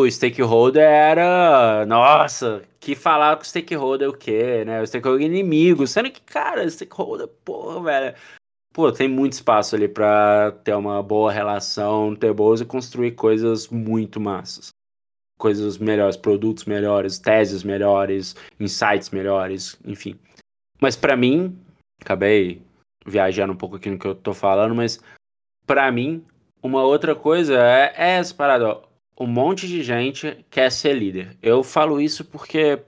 [0.00, 4.80] o stakeholder era, nossa, que falar com o stakeholder o quê, né?
[4.82, 8.16] O stakeholder é inimigo, sendo que, cara, stakeholder, porra, velho,
[8.72, 13.68] pô, tem muito espaço ali para ter uma boa relação, ter boas e construir coisas
[13.68, 14.70] muito massas.
[15.38, 20.18] coisas melhores, produtos melhores, teses melhores, insights melhores, enfim.
[20.80, 21.58] Mas para mim,
[22.00, 22.62] acabei
[23.04, 25.00] viajando um pouco aqui no que eu tô falando, mas
[25.66, 26.24] para mim,
[26.62, 28.93] uma outra coisa é, é essa parada, ó.
[29.18, 31.36] Um monte de gente quer ser líder.
[31.42, 32.80] Eu falo isso porque,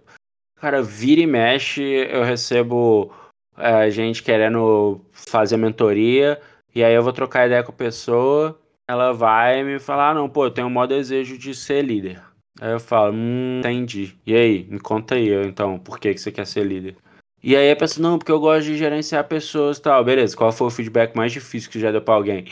[0.56, 3.12] cara, vira e mexe, eu recebo
[3.56, 6.40] é, gente querendo fazer mentoria,
[6.74, 8.58] e aí eu vou trocar ideia com a pessoa,
[8.88, 12.20] ela vai me falar, ah, não, pô, eu tenho um maior desejo de ser líder.
[12.60, 14.16] Aí eu falo, hum, entendi.
[14.26, 16.96] E aí, me conta aí, então, por que, que você quer ser líder?
[17.42, 20.02] E aí a pessoa, não, porque eu gosto de gerenciar pessoas e tal.
[20.02, 22.46] Beleza, qual foi o feedback mais difícil que já deu pra alguém?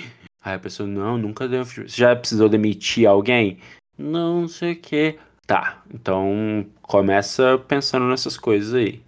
[0.45, 1.65] Aí a pessoa, não, nunca deu.
[1.65, 3.59] Você já precisou demitir alguém?
[3.97, 5.19] Não, sei o que.
[5.47, 9.03] Tá, então começa pensando nessas coisas aí.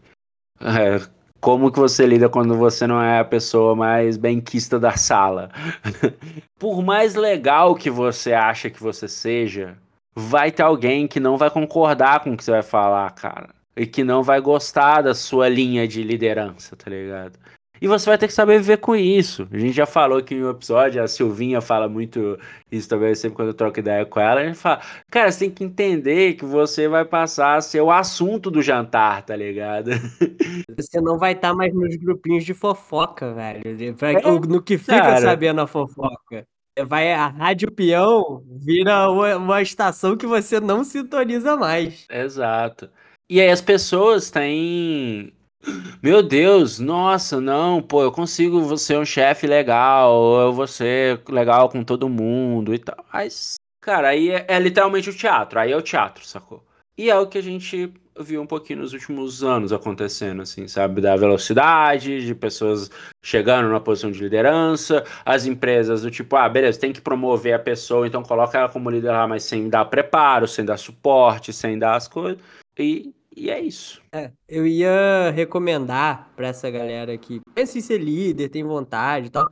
[0.61, 1.01] É,
[1.40, 5.51] como que você lida quando você não é a pessoa mais benquista da sala?
[6.59, 9.77] Por mais legal que você acha que você seja,
[10.14, 13.51] vai ter alguém que não vai concordar com o que você vai falar, cara.
[13.77, 17.38] E que não vai gostar da sua linha de liderança, tá ligado?
[17.81, 19.47] E você vai ter que saber viver com isso.
[19.51, 22.39] A gente já falou aqui no episódio, a Silvinha fala muito
[22.71, 24.41] isso também, sempre quando eu troco ideia com ela.
[24.41, 27.91] A gente fala, cara, você tem que entender que você vai passar a ser o
[27.91, 29.91] assunto do jantar, tá ligado?
[30.77, 33.62] Você não vai estar tá mais nos grupinhos de fofoca, velho.
[33.65, 35.21] É, no que fica cara.
[35.21, 36.47] sabendo a fofoca.
[36.87, 42.07] Vai, a Rádio Peão vira uma, uma estação que você não sintoniza mais.
[42.11, 42.91] Exato.
[43.29, 45.33] E aí as pessoas têm
[46.02, 51.68] meu Deus, nossa, não, pô, eu consigo ser um chefe legal, eu vou ser legal
[51.68, 53.05] com todo mundo e tal.
[53.12, 56.64] Mas, cara, aí é, é, literalmente o teatro, aí é o teatro, sacou?
[56.98, 61.00] E é o que a gente viu um pouquinho nos últimos anos acontecendo, assim, sabe?
[61.00, 62.90] Da velocidade, de pessoas
[63.22, 67.59] chegando na posição de liderança, as empresas do tipo, ah, beleza, tem que promover a
[67.59, 71.79] pessoa, então coloca ela como líder lá, mas sem dar preparo, sem dar suporte, sem
[71.79, 72.38] dar as coisas.
[72.79, 74.01] E e é isso.
[74.11, 79.31] É, eu ia recomendar para essa galera que pensa em ser líder, tem vontade e
[79.31, 79.46] tal.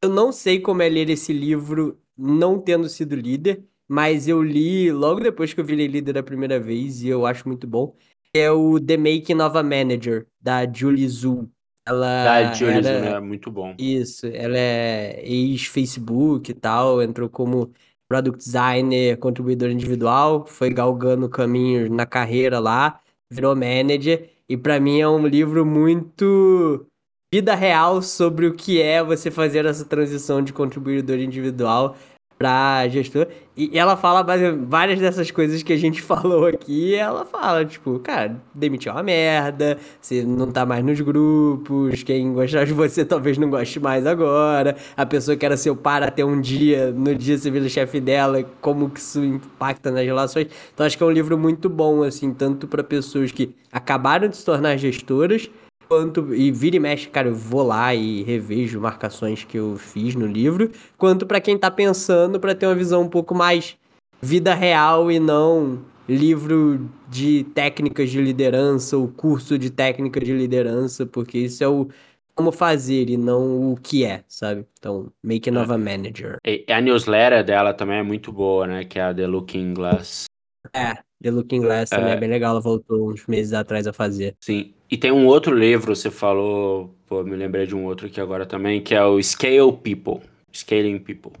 [0.00, 4.90] Eu não sei como é ler esse livro não tendo sido líder, mas eu li
[4.90, 7.94] logo depois que eu virei líder da primeira vez e eu acho muito bom.
[8.34, 11.50] É o The Making of a Manager, da Julie Zhu.
[11.86, 13.20] Ela da Julie Zhu, né?
[13.20, 13.74] Muito bom.
[13.78, 17.70] Isso, ela é ex-Facebook e tal, entrou como
[18.08, 25.00] product designer, contribuidor individual, foi galgando caminhos na carreira lá virou manager, e para mim
[25.00, 26.86] é um livro muito
[27.32, 31.96] vida real sobre o que é você fazer essa transição de contribuidor individual
[32.38, 33.26] pra gestor.
[33.56, 34.22] E ela fala
[34.68, 36.94] várias dessas coisas que a gente falou aqui.
[36.94, 42.64] ela fala, tipo, cara, demitiu uma merda, você não tá mais nos grupos, quem gostar
[42.64, 44.76] de você talvez não goste mais agora.
[44.96, 48.44] A pessoa que era seu par até um dia, no dia você vira chefe dela,
[48.60, 50.48] como que isso impacta nas relações.
[50.74, 54.36] Então acho que é um livro muito bom, assim, tanto para pessoas que acabaram de
[54.36, 55.48] se tornar gestoras
[55.88, 60.14] quanto e vira e mexe, cara, eu vou lá e revejo marcações que eu fiz
[60.14, 63.76] no livro, quanto para quem tá pensando para ter uma visão um pouco mais
[64.20, 71.04] vida real e não livro de técnicas de liderança ou curso de técnica de liderança,
[71.04, 71.88] porque isso é o
[72.34, 74.66] como fazer e não o que é, sabe?
[74.78, 75.78] Então, make another é.
[75.78, 76.36] manager.
[76.46, 78.84] E a newsletter dela também é muito boa, né?
[78.84, 80.26] Que é a The Looking Glass.
[80.74, 83.92] É, The Looking Glass também é, é bem legal, ela voltou uns meses atrás a
[83.92, 84.34] fazer.
[84.40, 84.72] Sim.
[84.90, 88.46] E tem um outro livro, você falou, pô, me lembrei de um outro aqui agora
[88.46, 90.20] também, que é o Scale People,
[90.52, 91.32] Scaling People,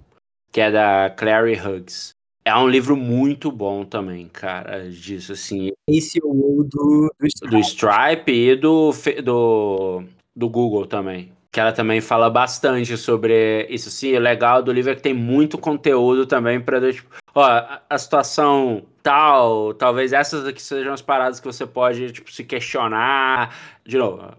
[0.50, 2.10] que é da Clary Huggs.
[2.44, 5.72] É um livro muito bom também, cara, disso assim.
[5.86, 7.50] Esse é o do, do Stripe.
[7.50, 13.90] Do Stripe e do, do, do Google também que ela também fala bastante sobre isso.
[13.90, 17.96] Sim, o legal do livro é que tem muito conteúdo também para tipo, ó, a
[17.96, 23.56] situação tal, talvez essas aqui sejam as paradas que você pode tipo se questionar.
[23.86, 24.34] De novo,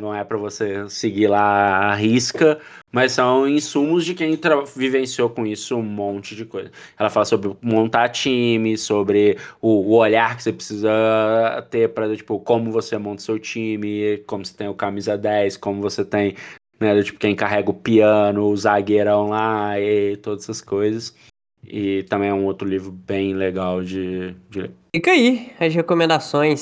[0.00, 2.58] não é para você seguir lá a risca,
[2.90, 4.38] mas são insumos de quem
[4.76, 6.70] vivenciou com isso um monte de coisa.
[6.98, 12.38] Ela fala sobre montar time, sobre o, o olhar que você precisa ter para tipo
[12.40, 16.34] como você monta seu time, como você tem o camisa 10, como você tem
[16.80, 17.02] né?
[17.02, 21.14] Tipo, quem carrega o piano, o zagueirão lá e todas essas coisas.
[21.66, 24.70] E também é um outro livro bem legal de, de ler.
[24.94, 26.60] Fica aí as recomendações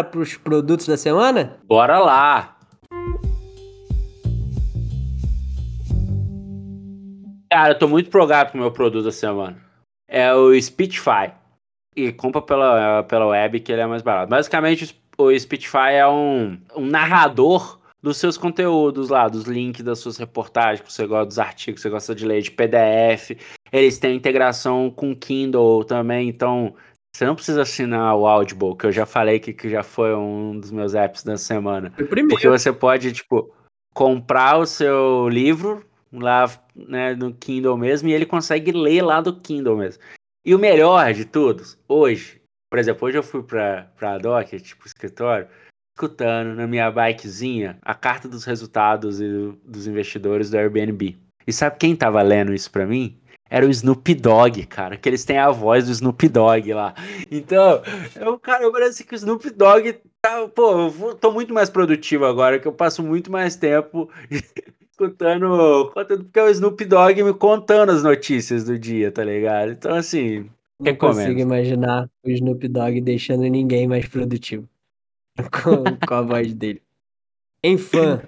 [0.00, 1.58] para os produtos da semana?
[1.66, 2.56] Bora lá!
[7.50, 9.60] Cara, eu tô muito progado com o meu produto da semana.
[10.08, 11.32] É o Speechify.
[11.96, 14.30] E compra pela, pela web que ele é mais barato.
[14.30, 20.16] Basicamente, o Speechify é um, um narrador dos seus conteúdos lá, dos links das suas
[20.16, 23.32] reportagens, que você gosta dos artigos, que você gosta de ler de PDF.
[23.72, 26.74] Eles têm integração com Kindle também, então
[27.14, 30.58] você não precisa assinar o Audible, que eu já falei que, que já foi um
[30.58, 31.90] dos meus apps da semana.
[31.90, 32.30] Foi primeiro.
[32.30, 33.54] Porque você pode, tipo,
[33.94, 39.38] comprar o seu livro lá né, no Kindle mesmo e ele consegue ler lá do
[39.38, 40.02] Kindle mesmo.
[40.44, 42.40] E o melhor de tudo, hoje,
[42.70, 45.46] por exemplo, hoje eu fui pra, pra Docker, tipo, escritório,
[45.94, 51.16] escutando na minha bikezinha a carta dos resultados e dos investidores do Airbnb.
[51.46, 53.20] E sabe quem tava lendo isso pra mim?
[53.52, 56.94] Era o Snoop Dogg, cara, que eles têm a voz do Snoop Dogg lá.
[57.30, 57.82] Então,
[58.18, 61.68] eu, cara, eu parece que o Snoop Dogg tá, pô, eu vou, tô muito mais
[61.68, 64.08] produtivo agora, que eu passo muito mais tempo
[64.90, 69.72] escutando conteúdo, porque é o Snoop Dogg me contando as notícias do dia, tá ligado?
[69.72, 70.48] Então, assim,
[70.80, 71.16] Não recomendo.
[71.18, 74.66] consigo imaginar o Snoop Dogg deixando ninguém mais produtivo
[75.36, 76.80] com, com a voz dele.
[77.62, 78.22] Em fã.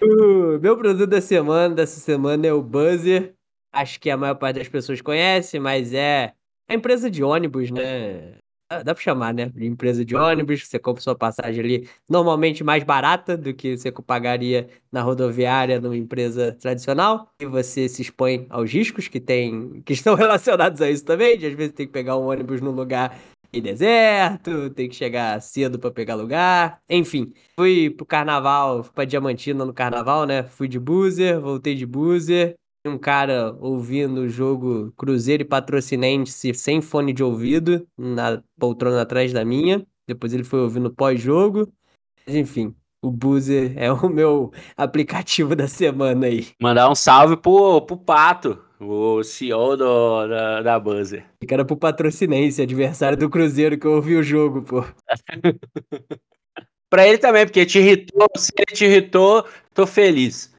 [0.00, 3.34] O meu produto da semana, dessa semana, é o Buzzer.
[3.72, 6.32] Acho que a maior parte das pessoas conhece, mas é
[6.68, 8.36] a empresa de ônibus, né?
[8.70, 9.48] Dá pra chamar, né?
[9.48, 10.66] De empresa de ônibus.
[10.66, 15.96] Você compra sua passagem ali, normalmente mais barata do que você pagaria na rodoviária numa
[15.96, 17.32] empresa tradicional.
[17.40, 21.38] E você se expõe aos riscos que tem, que estão relacionados a isso também.
[21.38, 23.18] De às vezes tem que pegar um ônibus num lugar
[23.50, 26.82] em deserto, tem que chegar cedo pra pegar lugar.
[26.90, 30.42] Enfim, fui pro carnaval, fui pra Diamantina no carnaval, né?
[30.42, 32.54] Fui de buzzer, voltei de buzzer.
[32.88, 39.32] Um cara ouvindo o jogo Cruzeiro e Patrocinense sem fone de ouvido, na poltrona atrás
[39.32, 39.86] da minha.
[40.06, 41.70] Depois ele foi ouvindo pós-jogo.
[42.26, 46.48] Enfim, o Buzzer é o meu aplicativo da semana aí.
[46.60, 51.24] Mandar um salve pro, pro Pato, o CEO do, da, da Buzzer.
[51.46, 54.84] Que era pro Patrocinense, adversário do Cruzeiro, que eu ouvi o jogo, pô.
[56.90, 60.54] Pra ele também, porque te irritou, se ele te irritou, tô feliz.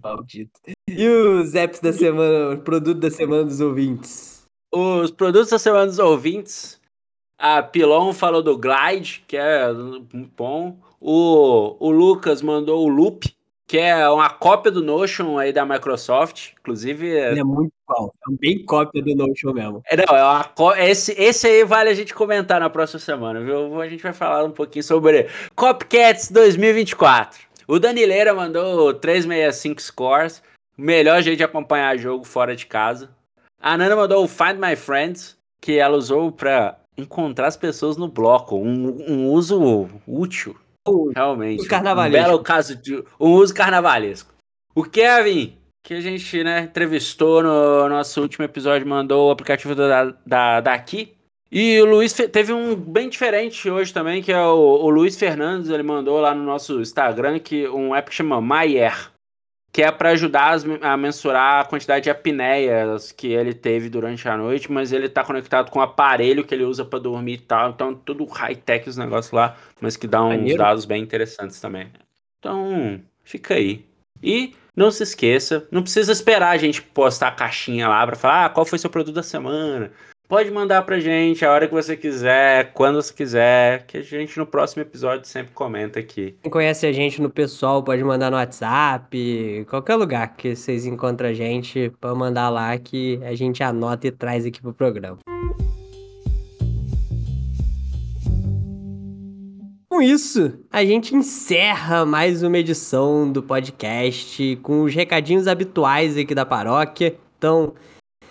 [0.00, 0.60] Maldito.
[0.88, 4.42] E os apps da semana, o produto da semana dos ouvintes?
[4.72, 6.80] Os produtos da semana dos ouvintes,
[7.38, 9.66] a Pilon falou do Glide, que é
[10.36, 10.76] bom.
[11.00, 13.34] O, o Lucas mandou o Loop,
[13.66, 16.52] que é uma cópia do Notion aí da Microsoft.
[16.60, 18.14] Inclusive, é, Ele é muito igual.
[18.30, 19.82] É bem cópia do Notion mesmo.
[19.86, 23.80] é, não, é uma esse, esse aí vale a gente comentar na próxima semana, viu?
[23.80, 27.40] A gente vai falar um pouquinho sobre Copcats 2024.
[27.66, 30.42] O Danileira mandou 365 scores,
[30.76, 33.10] melhor jeito de acompanhar jogo fora de casa.
[33.60, 38.08] A Nana mandou o Find My Friends, que ela usou pra encontrar as pessoas no
[38.08, 40.56] bloco, um, um uso útil,
[41.14, 41.60] realmente.
[41.60, 42.18] uso carnavalesco.
[42.18, 44.32] Um belo caso de um uso carnavalesco.
[44.74, 50.14] O Kevin, que a gente né, entrevistou no nosso último episódio, mandou o aplicativo da,
[50.26, 51.14] da, daqui.
[51.50, 55.70] E o Luiz teve um bem diferente hoje também, que é o, o Luiz Fernandes,
[55.70, 59.12] ele mandou lá no nosso Instagram que um app que chama MyAir,
[59.74, 64.36] que é para ajudar a mensurar a quantidade de apneias que ele teve durante a
[64.36, 67.70] noite, mas ele tá conectado com o aparelho que ele usa para dormir e tal,
[67.70, 70.58] então tudo high-tech os negócios lá, mas que dá uns Maneiro.
[70.58, 71.88] dados bem interessantes também.
[72.38, 73.84] Então, fica aí.
[74.22, 78.44] E não se esqueça, não precisa esperar a gente postar a caixinha lá para falar
[78.44, 79.90] ah, qual foi seu produto da semana.
[80.26, 84.38] Pode mandar pra gente a hora que você quiser, quando você quiser, que a gente
[84.38, 86.34] no próximo episódio sempre comenta aqui.
[86.42, 91.28] Quem conhece a gente no pessoal pode mandar no WhatsApp, qualquer lugar que vocês encontram
[91.28, 95.18] a gente, pode mandar lá que a gente anota e traz aqui pro programa.
[99.90, 106.34] Com isso, a gente encerra mais uma edição do podcast com os recadinhos habituais aqui
[106.34, 107.14] da paróquia.
[107.36, 107.74] Então,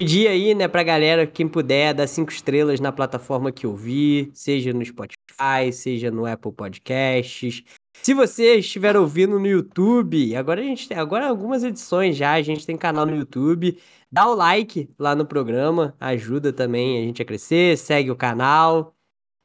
[0.04, 4.74] pedir aí, né, pra galera, quem puder, dar cinco estrelas na plataforma que ouvir, seja
[4.74, 7.64] no Spotify, seja no Apple Podcasts.
[7.93, 12.41] Se você estiver ouvindo no YouTube, agora a gente tem agora algumas edições já, a
[12.41, 13.78] gente tem canal no YouTube.
[14.12, 18.93] Dá o like lá no programa, ajuda também a gente a crescer, segue o canal,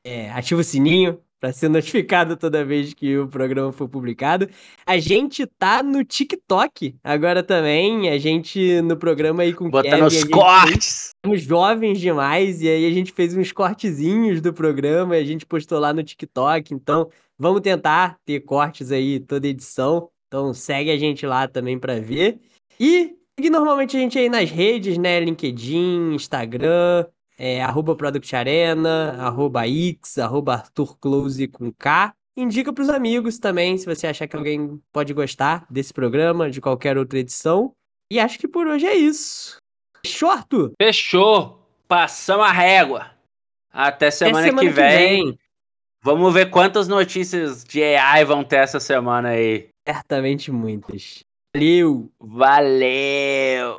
[0.05, 4.49] é, ativa o sininho para ser notificado toda vez que o programa for publicado.
[4.85, 9.97] A gente tá no TikTok agora também, a gente no programa aí com o Botar
[9.97, 11.11] Kevin, fez- cortes!
[11.25, 15.47] somos jovens demais, e aí a gente fez uns cortezinhos do programa e a gente
[15.47, 16.75] postou lá no TikTok.
[16.75, 17.09] Então,
[17.39, 20.09] vamos tentar ter cortes aí toda edição.
[20.27, 22.39] Então, segue a gente lá também pra ver.
[22.79, 25.21] E segue normalmente a gente aí nas redes, né?
[25.21, 27.07] LinkedIn, Instagram,
[27.39, 32.13] é, arroba Product Arena, arroba X, arroba Arthur Close com K.
[32.37, 36.99] Indica pros amigos também, se você achar que alguém pode gostar desse programa, de qualquer
[36.99, 37.73] outra edição.
[38.11, 39.57] E acho que por hoje é isso.
[40.05, 40.73] Fechou, Arthur?
[40.81, 41.61] Fechou!
[41.87, 43.11] Passamos a régua!
[43.73, 45.39] Até Até semana, que vem.
[46.03, 49.69] Vamos ver quantas notícias de AI vão ter essa semana aí.
[49.87, 51.21] Certamente muitas.
[51.55, 52.11] Valeu!
[52.21, 53.77] Valeu!